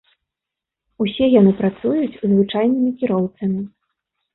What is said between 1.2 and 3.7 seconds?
яны працуюць звычайнымі кіроўцамі.